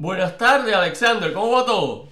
[0.00, 1.30] Buenas tardes, Alexander.
[1.34, 2.08] ¿Cómo va todo?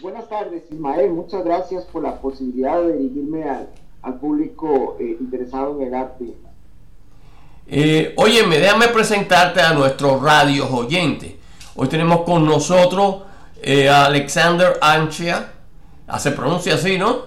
[0.00, 1.10] Buenas tardes, Ismael.
[1.10, 6.32] Muchas gracias por la posibilidad de dirigirme al, público eh, interesado en el arte.
[7.66, 11.34] Eh, óyeme, déjame presentarte a nuestros radios oyentes.
[11.74, 13.22] Hoy tenemos con nosotros
[13.60, 15.50] eh, a Alexander Anchia.
[16.20, 17.22] Se pronuncia así, ¿no?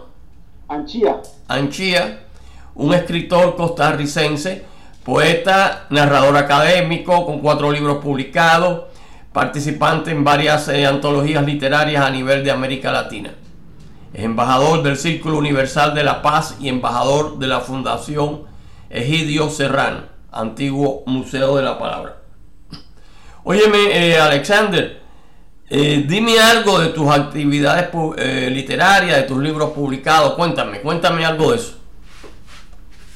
[0.69, 1.21] Anchia.
[1.49, 2.27] Anchia,
[2.75, 4.63] un escritor costarricense,
[5.03, 8.92] poeta, narrador académico, con cuatro libros publicados,
[9.33, 13.33] participante en varias eh, antologías literarias a nivel de América Latina.
[14.13, 18.43] Es embajador del Círculo Universal de la Paz y embajador de la Fundación
[18.89, 22.17] Egidio Serrano, antiguo Museo de la Palabra.
[23.43, 25.01] Óyeme, eh, Alexander,
[25.67, 27.89] eh, dime algo de tus actividades
[28.51, 30.35] literarias, de tus libros publicados.
[30.35, 31.79] Cuéntame, cuéntame algo de eso.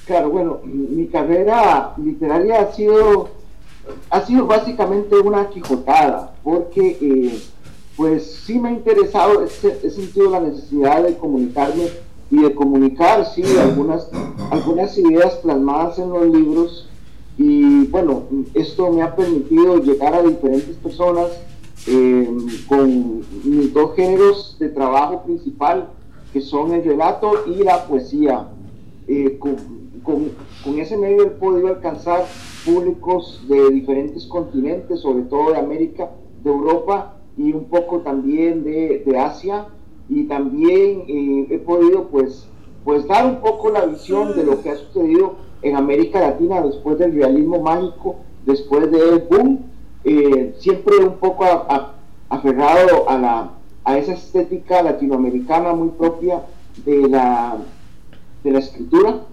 [0.07, 3.36] Claro, bueno, mi carrera literaria ha sido
[4.09, 7.43] ha sido básicamente una quijotada, porque eh,
[7.95, 11.87] pues sí me ha interesado, he, sentido la necesidad de comunicarme
[12.29, 14.09] y de comunicar, sí, algunas,
[14.51, 16.87] algunas ideas plasmadas en los libros
[17.37, 21.27] y bueno, esto me ha permitido llegar a diferentes personas
[21.85, 22.27] eh,
[22.67, 25.89] con mis dos géneros de trabajo principal,
[26.33, 28.47] que son el relato y la poesía.
[29.07, 29.55] Eh, con,
[30.03, 30.31] con,
[30.63, 32.25] con, ese medio he podido alcanzar
[32.67, 36.11] públicos de diferentes continentes, sobre todo de América,
[36.43, 39.67] de Europa y un poco también de, de Asia.
[40.09, 42.47] Y también eh, he podido pues,
[42.83, 46.97] pues dar un poco la visión de lo que ha sucedido en América Latina después
[46.99, 49.59] del realismo mágico, después del boom,
[50.03, 51.43] eh, siempre un poco
[52.29, 53.51] aferrado a, la,
[53.83, 56.43] a esa estética latinoamericana muy propia
[56.85, 57.57] de la,
[58.43, 59.23] de la escritura.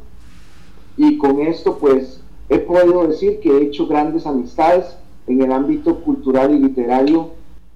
[0.97, 6.01] Y con esto pues he podido decir que he hecho grandes amistades en el ámbito
[6.01, 7.31] cultural y literario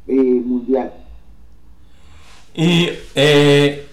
[0.07, 0.93] eh, mundial.
[2.55, 3.87] ¿Y eh,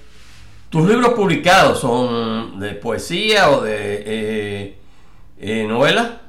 [0.70, 4.76] tus libros publicados son de poesía o de
[5.38, 6.22] eh, novela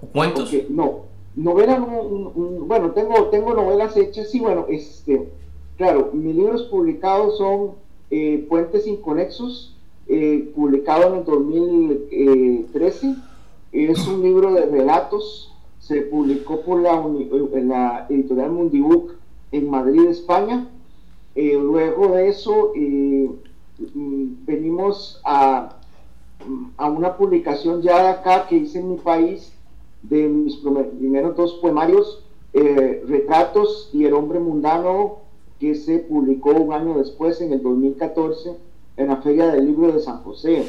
[0.00, 0.52] o cuentos?
[0.68, 1.86] no, novela no,
[2.66, 5.28] bueno, tengo, tengo novelas hechas, sí, bueno, este,
[5.76, 7.82] claro, mis libros publicados son
[8.48, 9.74] Puentes Inconexos,
[10.54, 13.16] publicado en el 2013
[13.74, 19.14] es un libro de relatos, se publicó por la, en la editorial Mundibook
[19.50, 20.68] en Madrid, España.
[21.34, 23.28] Eh, luego de eso eh,
[23.94, 25.76] mm, venimos a,
[26.76, 29.52] a, una publicación ya de acá que hice en mi país
[30.02, 35.16] de mis primeros dos poemarios, eh, Retratos y El hombre mundano,
[35.58, 38.56] que se publicó un año después, en el 2014,
[38.96, 40.64] en la Feria del Libro de San José.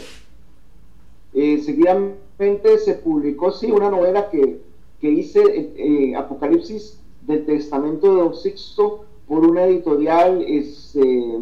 [1.33, 4.59] seguidamente se publicó, sí, una novela que,
[4.99, 5.41] que hice,
[5.77, 11.39] eh, Apocalipsis del Testamento de Don Sixto, por una editorial este,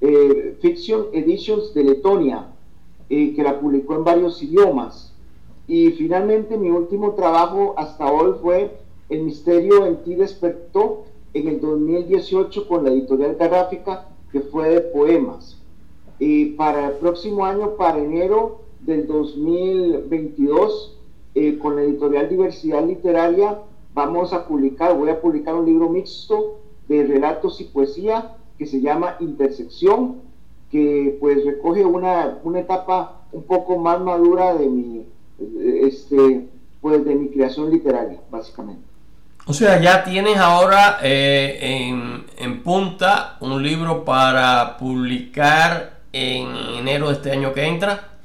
[0.00, 2.48] eh, Fiction Editions de Letonia,
[3.10, 5.12] eh, que la publicó en varios idiomas.
[5.66, 8.78] Y finalmente mi último trabajo hasta hoy fue
[9.10, 11.04] El misterio en ti despertó
[11.34, 15.58] en el 2018 con la editorial gráfica que fue de poemas.
[16.18, 20.98] Y para el próximo año, para enero, del 2022
[21.34, 23.58] eh, con la editorial Diversidad Literaria
[23.94, 28.80] vamos a publicar, voy a publicar un libro mixto de relatos y poesía que se
[28.80, 30.22] llama Intersección,
[30.70, 35.06] que pues recoge una, una etapa un poco más madura de mi,
[35.82, 36.48] este,
[36.80, 38.82] pues de mi creación literaria, básicamente.
[39.46, 47.08] O sea, ya tienes ahora eh, en, en punta un libro para publicar en enero
[47.08, 48.17] de este año que entra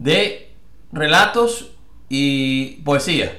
[0.00, 0.48] de
[0.92, 1.76] relatos
[2.08, 3.38] y poesía.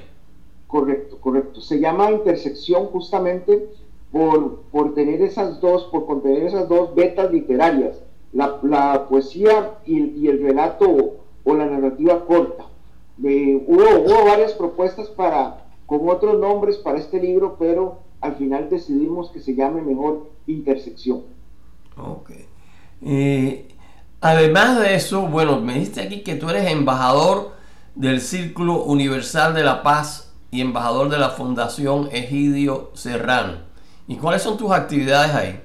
[0.67, 1.59] Correcto, correcto.
[1.59, 3.67] Se llama intersección justamente
[4.11, 8.01] por, por tener esas dos, por contener esas dos vetas literarias,
[8.31, 12.65] la, poesía y, el relato o, la narrativa corta.
[13.17, 19.31] hubo, hubo varias propuestas para, con otros nombres para este libro, pero al final decidimos
[19.31, 21.23] que se llame mejor intersección.
[21.97, 22.31] Ok.
[23.01, 23.65] Eh,
[24.23, 27.53] Además de eso, bueno, me dijiste aquí que tú eres embajador
[27.95, 33.53] del Círculo Universal de la Paz y embajador de la Fundación Egidio Serrano.
[34.07, 35.59] ¿Y cuáles son tus actividades ahí?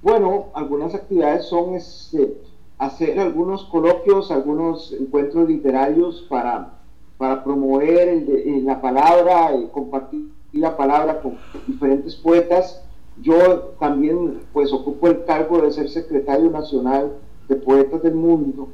[0.00, 2.40] Bueno, algunas actividades son este,
[2.78, 6.78] hacer algunos coloquios, algunos encuentros literarios para,
[7.18, 8.24] para promover
[8.62, 11.36] la palabra, y compartir la palabra con
[11.66, 12.82] diferentes poetas
[13.22, 17.12] yo también pues ocupo el cargo de ser secretario nacional
[17.48, 18.68] de Poetas del Mundo,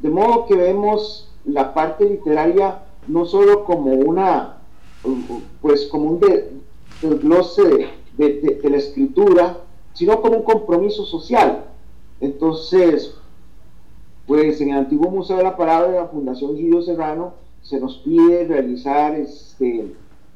[0.00, 4.58] de modo que vemos la parte literaria no solo como una,
[5.60, 6.20] pues como un
[7.00, 9.58] desglose de, la escritura,
[9.92, 11.66] sino como un compromiso social.
[12.20, 13.14] Entonces,
[14.26, 17.98] pues en el antiguo Museo de la Palabra de la Fundación Guido Serrano se nos
[17.98, 19.92] pide realizar este,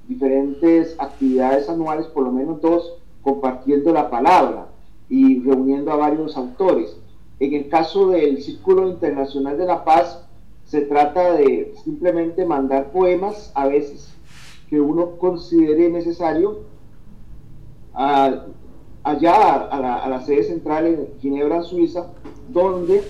[0.06, 2.97] diferentes actividades anuales, por lo menos dos,
[3.28, 4.68] compartiendo la palabra
[5.10, 6.96] y reuniendo a varios autores.
[7.40, 10.24] En el caso del Círculo Internacional de la Paz,
[10.64, 14.14] se trata de simplemente mandar poemas a veces
[14.70, 16.60] que uno considere necesario
[17.92, 22.06] allá a la, a la, sede central en Ginebra, Suiza,
[22.48, 23.02] donde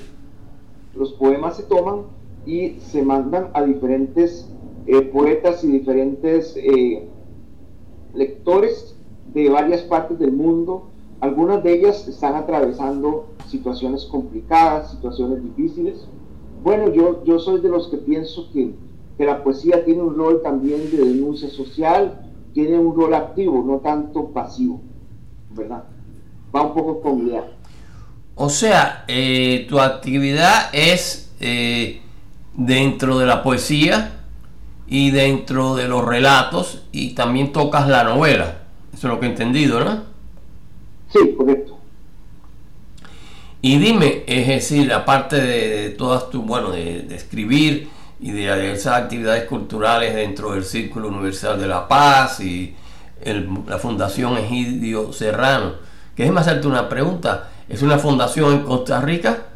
[0.96, 2.02] los poemas se toman
[2.44, 4.48] y se mandan a diferentes
[4.86, 7.08] eh, poetas y diferentes eh,
[8.14, 8.87] lectores
[9.42, 10.88] de varias partes del mundo.
[11.20, 16.06] Algunas de ellas están atravesando situaciones complicadas, situaciones difíciles.
[16.62, 18.72] Bueno, yo, yo soy de los que pienso que,
[19.16, 22.20] que la poesía tiene un rol también de denuncia social,
[22.52, 24.80] tiene un rol activo, no tanto pasivo,
[25.50, 25.84] ¿verdad?
[26.54, 27.44] Va un poco con idea.
[28.34, 31.32] O sea, eh, tu actividad es
[32.54, 34.24] dentro de la poesía
[34.88, 38.57] y dentro de los relatos y también tocas la novela.
[38.92, 40.02] Eso es lo que he entendido, ¿no?
[41.12, 41.78] Sí, correcto.
[43.60, 47.88] Y dime, es decir, aparte de, todas tus, bueno, de, escribir
[48.20, 52.74] y de esas actividades culturales dentro del Círculo Universal de la Paz y
[53.24, 55.74] la Fundación Egidio Serrano,
[56.14, 59.46] que es más hacerte una pregunta, ¿es una fundación en Costa Rica?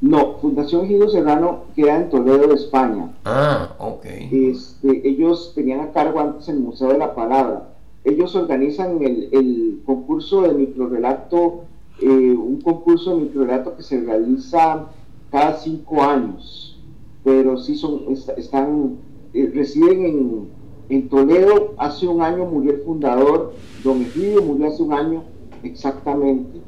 [0.00, 0.31] No,
[0.70, 3.10] Fundación Serrano queda en Toledo, España.
[3.24, 4.04] Ah, ok.
[4.30, 7.70] Este, ellos tenían a cargo antes el Museo de la Palabra.
[8.04, 11.64] Ellos organizan el, concurso de microrelato,
[12.00, 14.86] eh, un concurso de microrelato que se realiza
[15.30, 16.78] cada cinco años.
[17.24, 18.02] Pero sí son,
[18.36, 18.98] están,
[19.34, 20.48] eh, residen en,
[20.90, 21.74] en Toledo.
[21.76, 25.24] Hace un año murió el fundador, don Egidio murió hace un año
[25.64, 26.60] exactamente.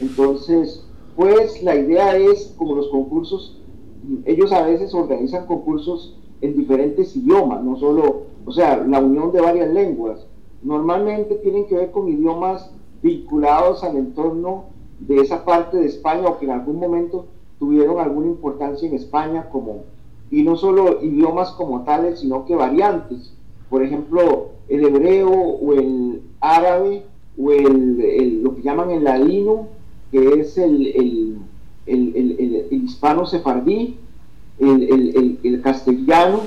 [0.00, 0.87] Entonces,
[1.18, 3.60] pues la idea es, como los concursos,
[4.24, 9.40] ellos a veces organizan concursos en diferentes idiomas, no solo, o sea, la unión de
[9.40, 10.24] varias lenguas.
[10.62, 12.70] Normalmente tienen que ver con idiomas
[13.02, 14.66] vinculados al entorno
[15.00, 17.26] de esa parte de España o que en algún momento
[17.58, 19.82] tuvieron alguna importancia en España como
[20.30, 23.32] y no solo idiomas como tales sino que variantes
[23.70, 27.04] por ejemplo el hebreo o el árabe
[27.40, 29.77] o el, lo que llaman el ladino
[30.10, 31.38] que es el,
[32.70, 33.98] hispano sefardí,
[34.58, 36.42] el, castellano,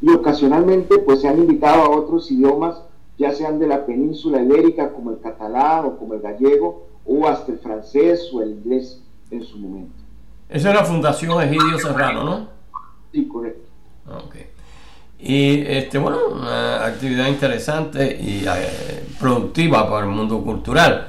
[0.00, 2.76] y ocasionalmente pues se han invitado a otros idiomas,
[3.18, 7.52] ya sean de la península ibérica, como el catalán o como el gallego, o hasta
[7.52, 9.94] el francés o el inglés en su momento.
[10.48, 12.48] Esa es la Fundación Egidio Serrano, ¿no?
[13.12, 13.66] Sí, correcto.
[15.18, 21.08] Y este, bueno, una actividad interesante y eh, productiva para el mundo cultural.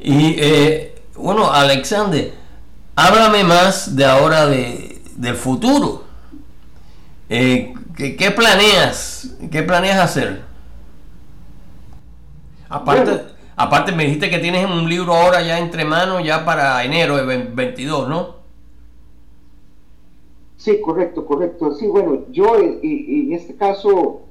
[0.00, 2.32] Y eh, bueno, Alexander,
[2.96, 6.04] háblame más de ahora de, del futuro.
[7.28, 9.34] Eh, ¿qué, planeas?
[9.50, 10.42] ¿Qué planeas hacer?
[12.68, 13.24] Aparte,
[13.56, 17.36] aparte me dijiste que tienes un libro ahora ya entre manos, ya para enero de
[17.36, 18.42] 22, ¿no?
[20.56, 21.74] Sí, correcto, correcto.
[21.74, 24.22] Sí, bueno, yo eh, en este caso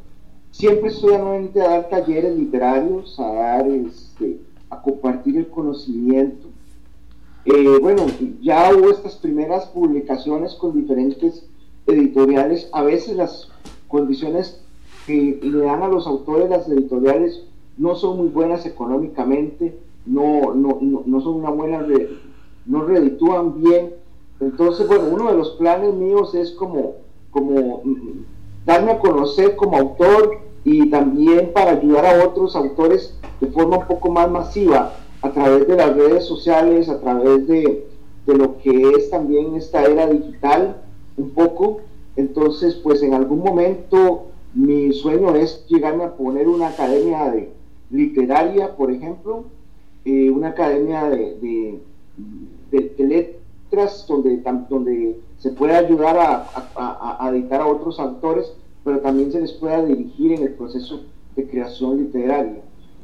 [0.50, 4.40] siempre estoy anuente a dar talleres literarios, a dar, este,
[4.70, 6.51] a compartir el conocimiento
[7.46, 8.06] eh, bueno,
[8.42, 11.46] ya hubo estas primeras publicaciones con diferentes
[11.88, 12.70] editoriales.
[12.72, 13.50] A veces las
[13.88, 14.62] condiciones
[15.08, 17.44] que le dan a los autores las editoriales
[17.78, 21.86] no son muy buenas económicamente, no, no, no, son una buena,
[22.66, 23.96] no reditúan bien.
[24.40, 26.96] Entonces, bueno, uno de los planes míos es como,
[27.32, 27.82] como
[28.66, 33.88] darme a conocer como autor y también para ayudar a otros autores de forma un
[33.88, 37.88] poco más masiva a través de las redes sociales, a través de,
[38.26, 40.78] lo que es también esta era digital,
[41.18, 41.82] un poco.
[42.16, 47.52] Entonces, pues en algún momento mi sueño es llegarme a poner una academia de
[47.90, 49.46] literaria, por ejemplo,
[50.06, 51.80] eh, una academia de,
[52.98, 59.42] letras donde, donde se pueda ayudar a, a, editar a otros autores, pero también se
[59.42, 61.02] les pueda dirigir en el proceso
[61.36, 62.62] de creación literaria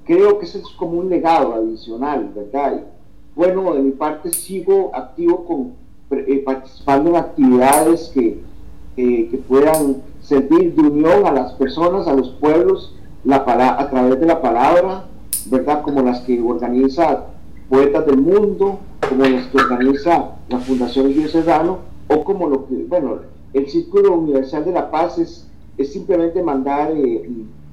[0.08, 2.84] creo que ese es como un legado adicional, ¿verdad?
[3.36, 5.74] bueno, de mi parte sigo activo con
[6.10, 8.42] eh, participando en actividades que,
[8.96, 14.26] que puedan servir de unión a las personas, a los pueblos, la, a través de
[14.26, 15.06] la palabra,
[15.52, 15.84] ¿verdad?
[15.84, 17.26] Como las que organiza
[17.70, 22.86] Poetas del Mundo, como las que organiza la Fundación Guillermo Serrano, o como lo que,
[22.86, 23.18] bueno,
[23.54, 25.48] el Círculo Universal de la Paz es
[25.78, 27.30] es simplemente mandar eh,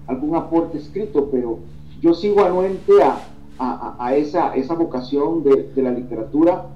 [0.06, 1.58] algún aporte escrito, pero
[2.04, 6.66] yo sigo anuente a, a, esa, esa vocación de, de, la literatura,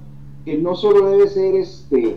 [0.46, 2.16] que no solo debe ser este,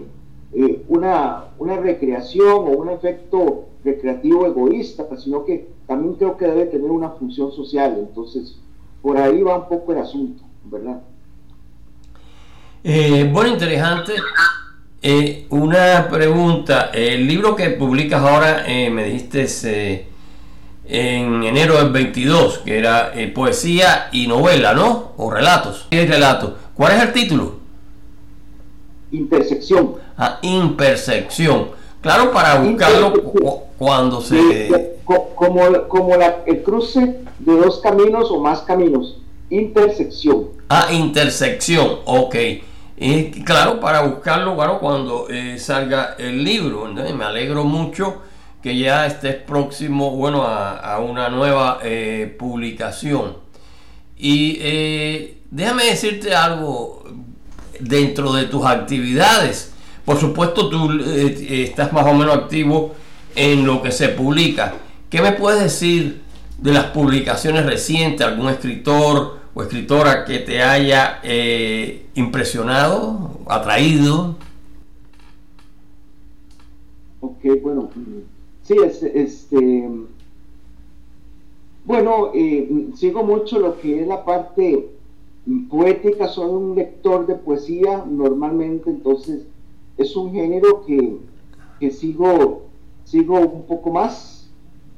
[0.53, 6.68] eh, una, una recreación o un efecto recreativo egoísta, sino que también creo que debe
[6.68, 7.98] tener una función social.
[8.00, 8.58] Entonces,
[9.01, 11.01] por ahí va un poco el asunto, ¿verdad?
[12.82, 14.13] Eh, bueno, interesante.
[15.01, 16.91] Eh, una pregunta.
[16.94, 20.11] El libro que publicas ahora, me dijiste
[20.91, 25.13] en enero del 22, que era poesía y novela, ¿no?
[25.17, 25.88] O relatos.
[25.89, 26.51] Y relatos.
[26.75, 27.55] ¿Cuál es el título?
[29.12, 29.95] Intersección.
[30.17, 31.69] Ah, intersección.
[32.01, 33.13] Claro, para buscarlo
[33.77, 34.98] cuando se...
[35.05, 39.17] Como, como el cruce de dos caminos o más caminos.
[39.50, 40.50] Intersección.
[40.69, 42.36] Ah, intersección, ok.
[42.98, 46.86] Y claro, para buscarlo bueno, cuando eh, salga el libro.
[46.86, 48.21] Me alegro mucho
[48.62, 53.38] que ya estés próximo bueno, a, una nueva eh, publicación.
[54.18, 57.03] Y eh, déjame decirte algo
[57.80, 59.74] dentro de tus actividades.
[60.06, 62.96] Por supuesto, tú estás más o menos activo
[63.36, 64.74] en lo que se publica.
[65.10, 66.22] ¿Qué me puedes decir
[66.58, 68.25] de las publicaciones recientes?
[68.25, 74.38] ¿Algún escritor o escritora que te haya eh, impresionado, atraído?
[77.20, 77.89] Ok, bueno,
[78.91, 79.89] sí, este,
[81.85, 84.89] bueno, eh, sigo mucho lo que es la parte
[85.69, 89.45] poética, soy un lector de poesía normalmente, entonces
[89.97, 91.17] es un género que,
[91.79, 92.63] que sigo,
[93.03, 94.49] sigo un poco más.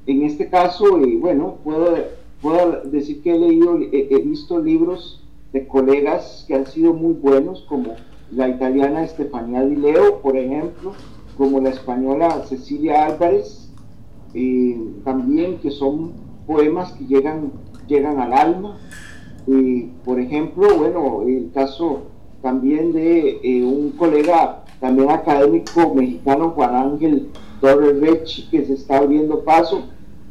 [0.05, 1.95] En este caso, y bueno, puedo
[2.43, 5.21] puedo decir que he leído, he, visto libros
[5.53, 7.95] de colegas que han sido muy buenos, como
[8.31, 10.93] la italiana Estefanía Di Leo, por ejemplo,
[11.37, 13.62] como la española Cecilia Álvarez,
[14.33, 16.13] eh, también que son
[16.47, 17.51] poemas que llegan,
[17.87, 18.77] llegan al alma.
[20.05, 22.03] por ejemplo, bueno, el caso
[22.43, 27.29] también de eh, un colega, también académico mexicano, Juan Ángel
[27.61, 29.83] Torres Rechi, que se está abriendo paso,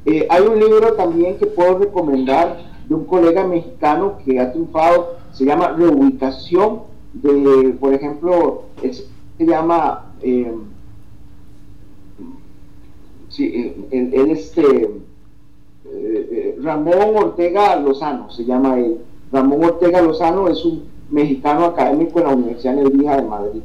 [0.04, 5.16] eh, hay un libro también que puedo recomendar de un colega mexicano que ha triunfado,
[5.32, 6.82] se llama Reubicación,
[7.14, 10.12] de, por ejemplo, se llama,
[13.38, 14.90] eh, sí, el, este,
[15.86, 18.98] eh, Ramón Ortega Lozano, se llama él.
[19.30, 23.62] Ramón Ortega Lozano es un mexicano académico en la Universidad Nervija de Madrid.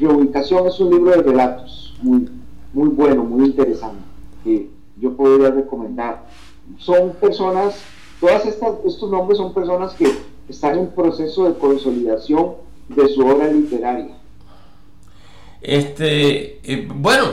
[0.00, 2.28] Reubicación es un libro de relatos muy,
[2.72, 4.04] muy bueno, muy interesante
[4.96, 6.26] yo podría recomendar.
[6.78, 7.76] Son personas,
[8.20, 10.10] todas estas, estos nombres son personas que
[10.48, 12.52] están en proceso de consolidación
[12.88, 14.16] de su obra literaria.
[15.60, 17.24] Este, eh, bueno,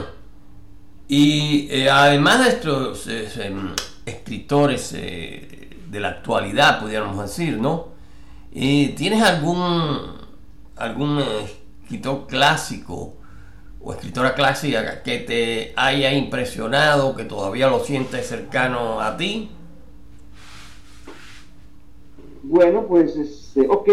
[1.14, 3.76] y eh, además de estos eh, em,
[4.06, 7.90] escritores de la actualidad, pudiéramos decir, ¿no?
[8.50, 9.60] ¿Tienes algún,
[10.78, 13.16] algún escritor clásico
[13.82, 19.50] o escritora clásica que te haya impresionado, que todavía lo sientes cercano a ti?
[22.44, 23.90] Bueno, pues, este, ok,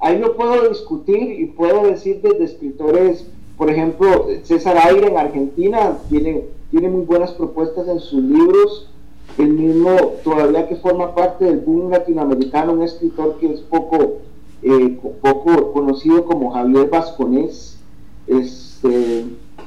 [0.00, 5.98] ahí lo puedo discutir y puedo decir desde escritores, por ejemplo, César Aire en Argentina
[6.08, 8.90] tiene, tiene muy buenas propuestas en sus libros,
[9.38, 9.90] el mismo,
[10.22, 14.18] todavía que forma parte del boom latinoamericano, un escritor que es poco,
[14.62, 17.78] eh, poco conocido como Javier Vasconés,
[18.26, 19.24] es este,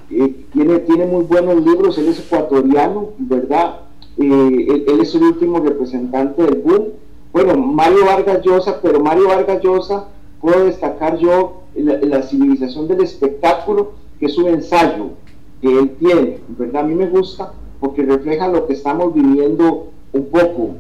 [0.10, 3.82] eh, tiene, tiene muy buenos libros, él es ecuatoriano, ¿verdad?
[4.18, 6.84] Eh, él, es el último representante del boom.
[7.34, 10.08] Bueno, Mario Vargas Llosa, pero Mario Vargas Llosa,
[10.40, 11.64] puedo destacar yo
[12.04, 15.12] la, civilización del espectáculo, que es un ensayo
[15.62, 16.84] que él tiene, ¿verdad?
[16.84, 20.76] A mí me gusta porque refleja lo que estamos viviendo un poco,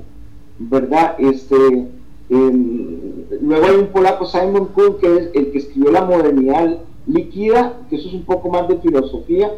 [0.60, 1.16] ¿verdad?
[1.20, 1.88] Este,
[2.30, 7.96] luego hay un polaco, Simon Kuhn, que es el que escribió La modernidad líquida, que
[7.96, 9.52] eso es un poco más de filosofía,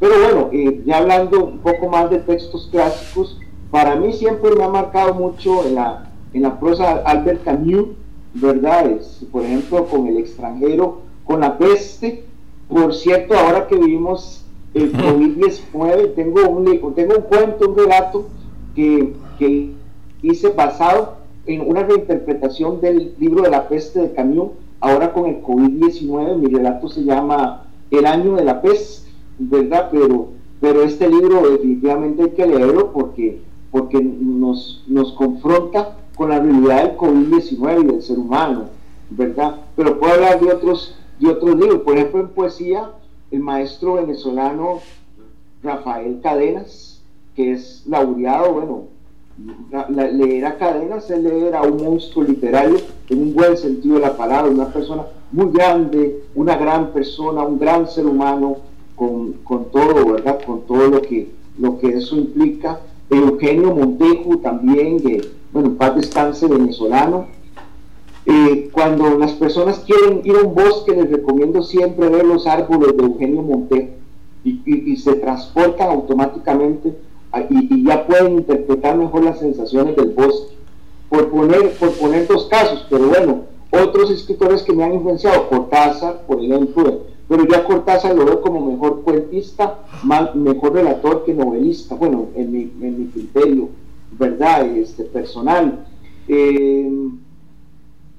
[0.00, 3.38] pero bueno, eh, ya hablando un poco más de textos clásicos,
[3.70, 7.88] para mí siempre me ha marcado mucho en la, en la prosa Albert Camus,
[8.40, 8.90] ¿verdad?
[8.90, 12.24] Es, por ejemplo, con el extranjero, con la peste.
[12.68, 16.64] Por cierto, ahora que vivimos el COVID-19, tengo un,
[16.94, 18.26] tengo un cuento, un relato
[18.74, 19.72] que, que
[20.22, 21.16] hice basado
[21.46, 26.54] en una reinterpretación del libro de la peste de Camus, Ahora con el COVID-19, mi
[26.54, 29.88] relato se llama El año de la peste, ¿verdad?
[29.90, 30.28] Pero,
[30.60, 33.40] pero este libro definitivamente hay que leerlo porque,
[33.72, 38.64] porque nos, nos confronta con la realidad del COVID-19 y del ser humano,
[39.08, 39.54] ¿verdad?
[39.76, 42.90] Pero puedo hablar de otros, de otros libros, por ejemplo en poesía,
[43.30, 44.80] el maestro venezolano
[45.62, 47.00] Rafael Cadenas,
[47.36, 48.82] que es laureado, bueno,
[49.88, 54.16] leer a Cadenas es leer a un monstruo literario en un buen sentido de la
[54.16, 58.56] palabra, una persona muy grande, una gran persona, un gran ser humano,
[58.96, 59.36] con,
[59.70, 60.40] todo, ¿verdad?
[60.44, 62.80] Con todo lo que, lo que eso implica.
[63.08, 67.26] Eugenio Montejo también, que, bueno, en paz descanse, venezolano.
[68.26, 72.94] Eh, cuando las personas quieren ir a un bosque, les recomiendo siempre ver los árboles
[72.96, 73.88] de Eugenio Montejo
[74.44, 76.94] y, se transportan automáticamente
[77.50, 80.56] y, ya pueden interpretar mejor las sensaciones del bosque.
[81.08, 86.26] Por poner, por poner dos casos, pero bueno, otros escritores que me han influenciado, Cortázar,
[86.26, 89.78] por ejemplo, pero ya Cortázar lo veo como mejor cuentista,
[90.34, 93.70] mejor relator que novelista, bueno, en mi, en mi criterio,
[94.12, 94.66] ¿verdad?
[94.66, 95.86] Este, personal.
[96.28, 96.90] Eh,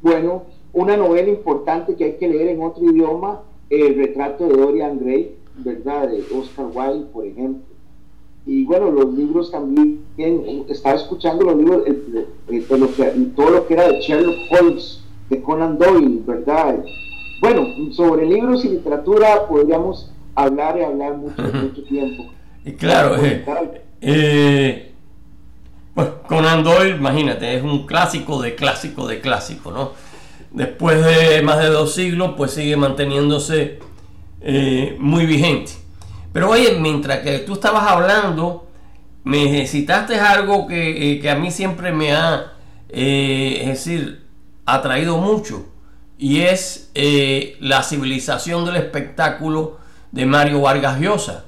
[0.02, 0.44] bueno,
[0.74, 5.36] una novela importante que hay que leer en otro idioma, El retrato de Dorian Gray,
[5.58, 6.10] ¿verdad?
[6.10, 7.64] De Oscar Wilde, por ejemplo.
[8.46, 10.00] Y bueno, los libros también,
[10.70, 12.26] estaba escuchando los libros, de,
[13.36, 16.84] todo lo que era de Sherlock Holmes, de Conan Doyle, ¿verdad?
[17.42, 22.24] Bueno, sobre libros y literatura podríamos hablar y hablar mucho, mucho tiempo.
[22.66, 23.46] Y claro, eh,
[24.02, 24.89] eh,
[26.00, 29.92] pues Conan Doyle, imagínate, es un clásico de clásico de clásico, ¿no?
[30.52, 33.80] Después de más de dos siglos, pues sigue manteniéndose
[34.40, 35.74] eh, muy vigente.
[36.32, 38.70] Pero oye, mientras que tú estabas hablando,
[39.26, 42.54] me citaste algo que, que a mí siempre me ha,
[42.88, 44.26] es decir,
[44.66, 45.66] atraído mucho
[46.18, 49.80] y es eh, la civilización del espectáculo
[50.14, 51.44] de Mario Vargas Llosa.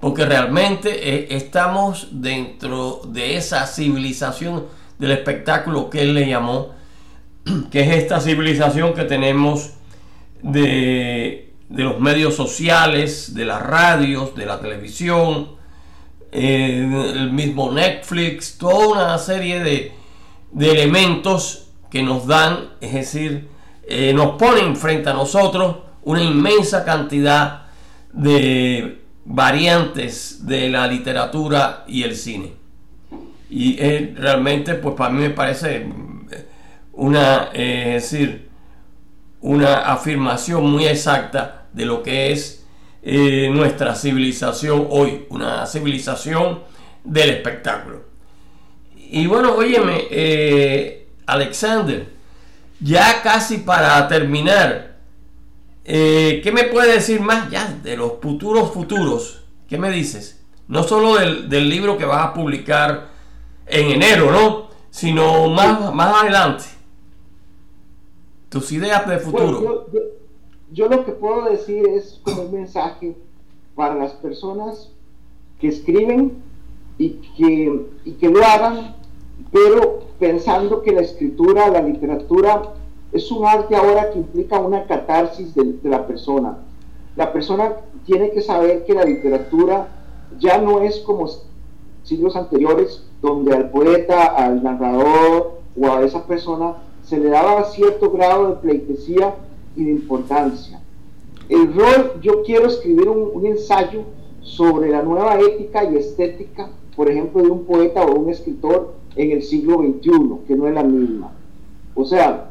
[0.00, 4.66] Porque realmente eh, estamos dentro de esa civilización
[4.98, 6.70] del espectáculo que él le llamó,
[7.70, 9.72] que es esta civilización que tenemos
[10.42, 15.52] de, los medios sociales, de las radios, de la televisión,
[16.32, 19.92] eh, el mismo Netflix, toda una serie de,
[20.52, 23.48] de elementos que nos dan, es decir,
[23.92, 27.66] eh, nos ponen frente a nosotros una inmensa cantidad
[28.12, 28.99] de
[29.32, 32.52] variantes de la literatura y el cine.
[33.48, 33.76] Y
[34.14, 35.86] realmente, pues para mí me parece
[36.92, 38.48] una, eh, es decir,
[39.40, 42.66] una afirmación muy exacta de lo que es
[43.02, 46.60] eh, nuestra civilización hoy, una civilización
[47.04, 48.04] del espectáculo.
[48.96, 50.06] Y bueno, óyeme,
[51.26, 52.06] Alexander,
[52.80, 54.89] ya casi para terminar,
[55.84, 59.44] eh, ¿qué me puede decir más ya de los futuros futuros?
[59.68, 60.44] ¿Qué me dices?
[60.68, 63.08] No solo del, libro que vas a publicar
[63.66, 64.68] en enero, ¿no?
[64.90, 66.64] Sino más, más adelante.
[68.48, 69.86] Tus ideas de futuro.
[70.72, 73.16] yo, lo que puedo decir es como un mensaje
[73.74, 74.90] para las personas
[75.60, 76.42] que escriben
[76.98, 78.96] y que, y que lo hagan
[79.52, 82.62] pero pensando que la escritura, la literatura,
[83.12, 86.58] es un arte ahora que implica una catarsis de, la persona.
[87.16, 87.72] La persona
[88.06, 89.88] tiene que saber que la literatura
[90.38, 91.28] ya no es como
[92.04, 98.10] siglos anteriores, donde al poeta, al narrador o a esa persona se le daba cierto
[98.10, 99.34] grado de pleitesía
[99.76, 100.80] y de importancia.
[101.48, 104.04] El rol, yo quiero escribir un, un ensayo
[104.40, 109.32] sobre la nueva ética y estética, por ejemplo, de un poeta o un escritor en
[109.32, 111.32] el siglo XXI, que no es la misma.
[111.94, 112.49] O sea,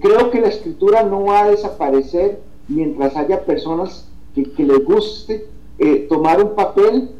[0.00, 5.46] creo que la escritura no va a desaparecer mientras haya personas que, les guste
[5.78, 7.10] eh, tomar un papel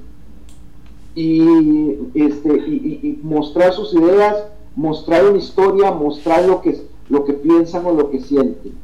[1.15, 7.87] y, este, y, mostrar sus ideas, mostrar una historia, mostrar lo que, lo que piensan
[7.87, 8.75] o lo que sienten.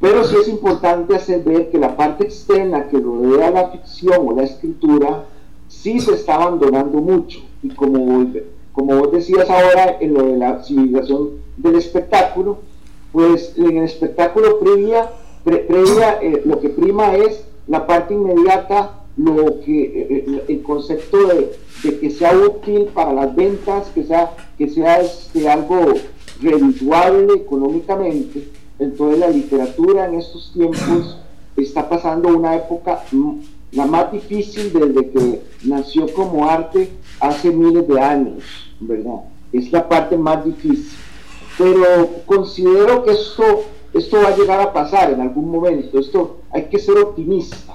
[0.00, 4.32] Pero sí es importante hacer ver que la parte externa que rodea la ficción o
[4.32, 5.24] la escritura
[5.66, 8.26] sí se está abandonando mucho y como,
[8.72, 12.58] como vos decías ahora en lo de la civilización del espectáculo,
[13.12, 15.10] pues en el espectáculo previa,
[15.44, 21.18] previa eh, lo que prima es la parte inmediata, lo que eh, eh, el concepto
[21.26, 21.50] de,
[22.00, 25.94] que sea útil para las ventas, que sea, que sea este, algo
[26.40, 28.48] redituable económicamente.
[28.78, 31.18] Entonces la literatura en estos tiempos
[31.56, 33.02] está pasando una época
[33.72, 36.88] la más difícil desde que nació como arte
[37.20, 38.44] hace miles de años,
[38.80, 39.20] ¿verdad?
[39.52, 40.96] Es la parte más difícil.
[41.58, 43.42] Pero considero que esto,
[43.92, 47.74] esto va a llegar a pasar en algún momento, esto hay que ser optimista,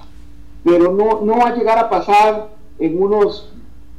[0.63, 3.53] pero no, no va a llegar a pasar en unos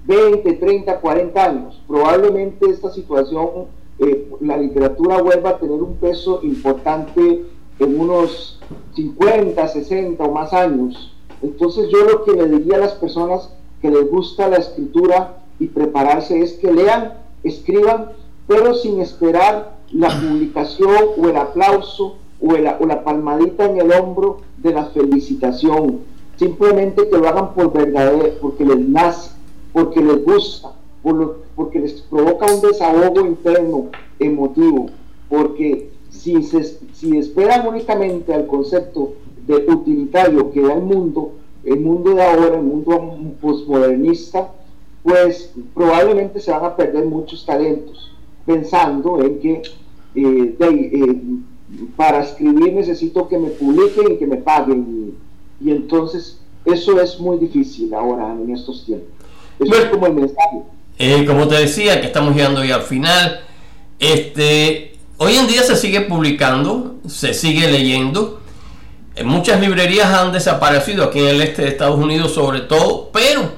[0.07, 1.83] 20, 30, 40 años.
[1.87, 3.67] Probablemente esta situación,
[3.99, 7.45] eh, la literatura vuelva a tener un peso importante
[7.79, 8.61] en unos
[8.95, 11.15] 50, 60 o más años.
[11.43, 15.67] Entonces yo lo que le diría a las personas que les gusta la escritura y
[15.67, 18.13] prepararse es que lean, escriban,
[18.47, 24.73] pero sin esperar la publicación o el aplauso o, la palmadita en el hombro de
[24.73, 26.01] la felicitación.
[26.37, 29.31] Simplemente que lo hagan por verdadero, porque les nace,
[29.73, 30.73] porque les gusta,
[31.55, 33.87] porque les provoca un desahogo interno,
[34.19, 34.87] emotivo,
[35.29, 39.15] porque si, si esperan únicamente al concepto
[39.47, 41.33] de utilitario que da el mundo,
[41.65, 44.51] el mundo de ahora, el mundo postmodernista,
[45.03, 48.14] pues probablemente se van a perder muchos talentos,
[48.47, 49.63] pensando en que
[50.15, 51.23] eh, eh,
[51.97, 55.15] para escribir necesito que me publiquen y que me paguen.
[55.61, 59.09] Y, entonces eso es muy difícil ahora en estos tiempos.
[59.59, 60.63] Eso es como el mensaje.
[60.99, 63.41] Eh, como te decía, que estamos llegando ya al final.
[63.99, 68.41] Este, hoy en día se sigue publicando, se sigue leyendo.
[69.25, 73.53] Muchas librerías han desaparecido aquí en el este de Estados Unidos sobre todo, pero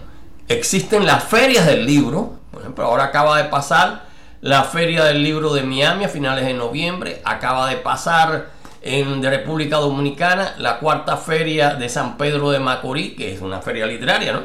[0.49, 2.35] existen las ferias del libro.
[2.51, 4.06] Por ejemplo, ahora acaba de pasar
[4.47, 7.21] la feria del libro de Miami a finales de noviembre.
[7.25, 13.35] Acaba de pasar en República Dominicana la cuarta feria de San Pedro de Macorís, que
[13.35, 14.43] es una feria literaria, ¿no?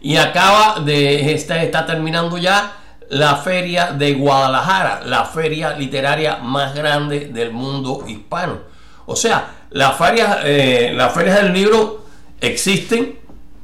[0.00, 2.72] Y acaba de, está, está terminando ya
[3.10, 8.60] la feria de Guadalajara, la feria literaria más grande del mundo hispano.
[9.04, 12.06] O sea, las ferias, eh, las ferias del libro
[12.40, 13.18] existen,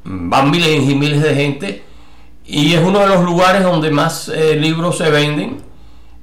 [0.05, 1.88] van miles y miles de gente
[2.49, 5.59] y es uno de los lugares donde más eh, libros se venden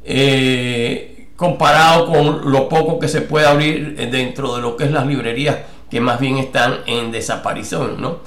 [0.04, 5.06] eh, comparado con lo poco que se puede abrir dentro de lo que es las
[5.06, 5.58] librerías
[5.90, 8.18] que más bien están en desaparición, ¿no?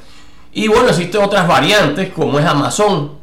[0.53, 3.19] Y bueno, existen otras variantes como es Amazon.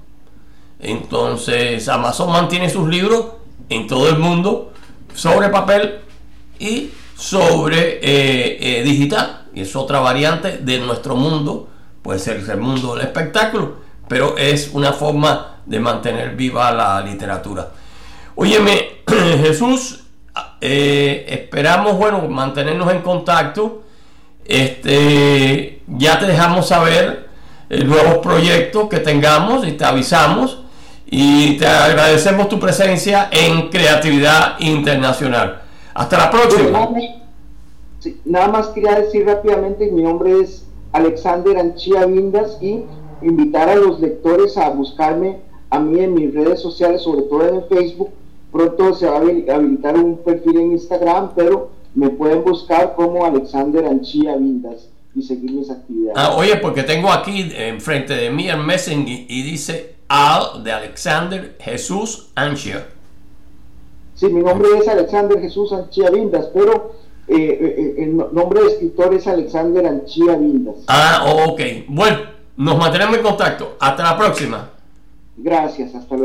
[0.79, 3.27] Entonces, Amazon mantiene sus libros
[3.69, 4.73] en todo el mundo
[5.13, 6.01] sobre papel
[6.59, 9.45] y sobre eh, digital.
[9.53, 11.69] Y es otra variante de nuestro mundo,
[12.01, 17.69] puede ser el mundo del espectáculo pero es una forma de mantener viva la literatura.
[18.35, 19.01] Óyeme,
[19.41, 20.03] Jesús,
[20.61, 23.83] eh, esperamos, bueno, mantenernos en contacto.
[24.45, 27.29] Este, ya te dejamos saber
[27.69, 30.59] el nuevos proyectos que tengamos y te avisamos
[31.07, 35.61] y te agradecemos tu presencia en Creatividad Internacional.
[35.93, 36.89] Hasta la próxima.
[38.25, 42.83] nada más quería decir rápidamente, mi nombre es Alexander Anchia Vindas y
[43.25, 47.55] invitar a los lectores a buscarme a mí en mis redes sociales, sobre todo en
[47.55, 48.09] el Facebook.
[48.51, 53.85] Pronto se va a habilitar un perfil en Instagram, pero me pueden buscar como Alexander
[53.85, 56.17] Anchia Vindas y seguir mis actividades.
[56.17, 61.57] Ah, oye, porque tengo aquí enfrente de mí el Messenger y dice Al de Alexander
[61.59, 62.87] Jesús Anchia.
[64.13, 66.93] Sí, mi nombre es Alexander Jesús Anchia Vindas, pero
[67.27, 70.75] eh, eh, eh, el nombre de escritor es Alexander Anchia Vindas.
[70.87, 71.61] Ah, ok.
[71.87, 72.34] Bueno.
[72.57, 73.77] Nos mantenemos en contacto.
[73.79, 74.69] Hasta la próxima.
[75.37, 76.23] Gracias, hasta luego.